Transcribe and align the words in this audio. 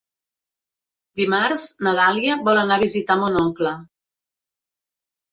Dimarts 1.19 1.65
na 1.87 1.91
Dàlia 1.99 2.37
vol 2.47 2.61
anar 2.61 2.77
a 2.81 2.83
visitar 2.85 3.17
mon 3.25 3.37
oncle. 3.43 3.75